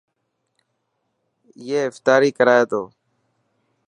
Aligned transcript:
اي 1.61 1.75
افتاري 1.89 2.29
ڪرائي 2.37 2.63
تو. 2.71 2.81